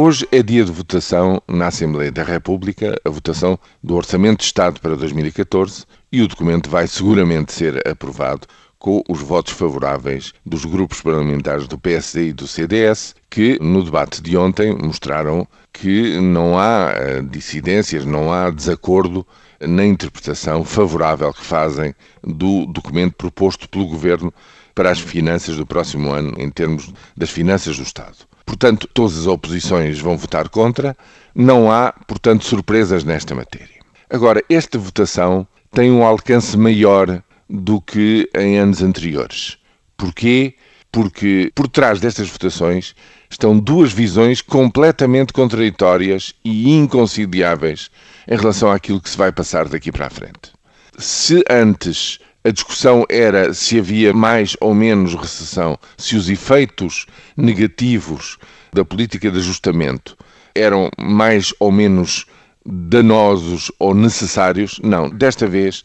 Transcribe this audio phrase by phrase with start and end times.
[0.00, 4.80] Hoje é dia de votação na Assembleia da República, a votação do Orçamento de Estado
[4.80, 8.46] para 2014 e o documento vai seguramente ser aprovado
[8.78, 14.22] com os votos favoráveis dos grupos parlamentares do PSD e do CDS, que no debate
[14.22, 19.26] de ontem mostraram que não há eh, dissidências, não há desacordo
[19.60, 24.32] na interpretação favorável que fazem do documento proposto pelo Governo
[24.76, 28.28] para as finanças do próximo ano, em termos das finanças do Estado.
[28.48, 30.96] Portanto, todas as oposições vão votar contra.
[31.34, 33.78] Não há, portanto, surpresas nesta matéria.
[34.08, 39.58] Agora, esta votação tem um alcance maior do que em anos anteriores.
[39.98, 40.54] Porquê?
[40.90, 42.94] Porque por trás destas votações
[43.28, 47.90] estão duas visões completamente contraditórias e inconciliáveis
[48.26, 50.52] em relação àquilo que se vai passar daqui para a frente.
[50.96, 57.04] Se antes a discussão era se havia mais ou menos recessão, se os efeitos
[57.36, 58.38] negativos
[58.72, 60.16] da política de ajustamento
[60.54, 62.24] eram mais ou menos
[62.64, 64.80] danosos ou necessários.
[64.82, 65.82] Não, desta vez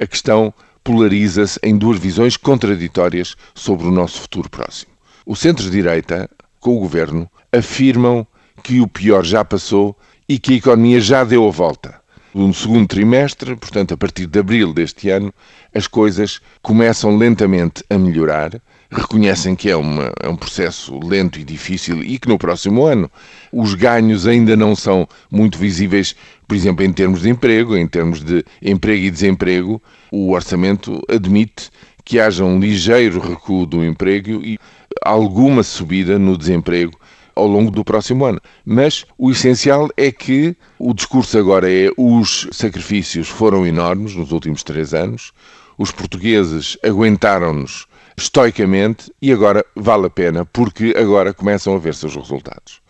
[0.00, 4.92] a questão polariza-se em duas visões contraditórias sobre o nosso futuro próximo.
[5.26, 8.26] O centro-direita, com o governo, afirmam
[8.62, 9.94] que o pior já passou
[10.26, 11.95] e que a economia já deu a volta
[12.36, 15.32] no segundo trimestre, portanto, a partir de abril deste ano,
[15.74, 18.60] as coisas começam lentamente a melhorar.
[18.90, 23.10] Reconhecem que é, uma, é um processo lento e difícil e que no próximo ano
[23.50, 26.14] os ganhos ainda não são muito visíveis,
[26.46, 29.82] por exemplo, em termos de emprego, em termos de emprego e desemprego.
[30.12, 31.70] O orçamento admite
[32.04, 34.58] que haja um ligeiro recuo do emprego e
[35.02, 36.92] alguma subida no desemprego
[37.36, 38.40] ao longo do próximo ano.
[38.64, 44.62] Mas o essencial é que o discurso agora é os sacrifícios foram enormes nos últimos
[44.62, 45.32] três anos,
[45.78, 47.86] os portugueses aguentaram-nos
[48.16, 52.80] estoicamente e agora vale a pena porque agora começam a ver-se os resultados.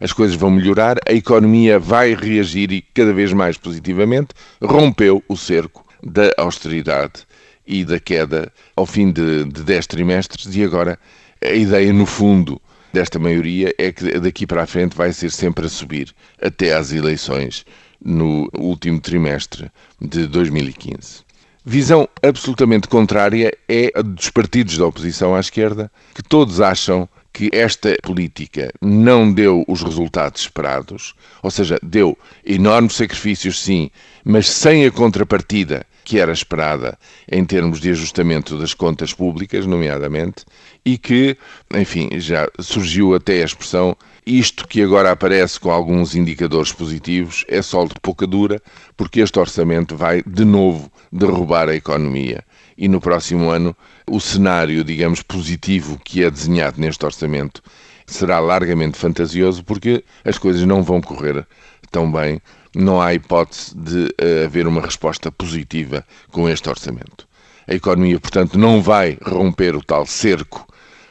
[0.00, 4.30] As coisas vão melhorar, a economia vai reagir e cada vez mais positivamente,
[4.62, 7.26] rompeu o cerco da austeridade
[7.66, 10.98] e da queda ao fim de, de trimestres e agora
[11.42, 12.60] a ideia, no fundo,
[12.92, 16.92] desta maioria é que daqui para a frente vai ser sempre a subir até às
[16.92, 17.64] eleições
[18.02, 19.70] no último trimestre
[20.00, 21.22] de 2015.
[21.64, 27.08] Visão absolutamente contrária é a dos partidos da oposição à esquerda, que todos acham
[27.40, 33.90] que esta política não deu os resultados esperados, ou seja, deu enormes sacrifícios, sim,
[34.22, 40.44] mas sem a contrapartida que era esperada em termos de ajustamento das contas públicas, nomeadamente,
[40.84, 41.34] e que,
[41.74, 43.96] enfim, já surgiu até a expressão
[44.26, 48.60] isto que agora aparece com alguns indicadores positivos é sol de pouca dura,
[48.98, 52.44] porque este orçamento vai de novo derrubar a economia.
[52.80, 53.76] E no próximo ano,
[54.10, 57.62] o cenário, digamos, positivo que é desenhado neste orçamento
[58.06, 61.46] será largamente fantasioso, porque as coisas não vão correr
[61.90, 62.40] tão bem
[62.74, 67.28] não há hipótese de uh, haver uma resposta positiva com este orçamento.
[67.68, 70.66] A economia, portanto, não vai romper o tal cerco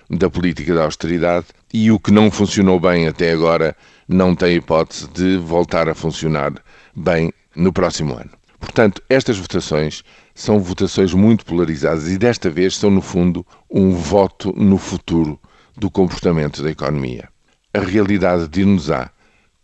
[0.10, 3.76] da política da austeridade e o que não funcionou bem até agora
[4.08, 6.54] não tem hipótese de voltar a funcionar
[6.96, 8.32] bem no próximo ano.
[8.60, 10.04] Portanto, estas votações
[10.40, 15.38] são votações muito polarizadas e desta vez são, no fundo, um voto no futuro
[15.76, 17.28] do comportamento da economia.
[17.74, 19.12] A realidade dir-nos-á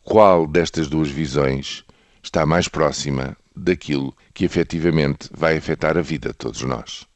[0.03, 1.85] qual destas duas visões
[2.21, 7.07] está mais próxima daquilo que efetivamente vai afetar a vida de todos nós.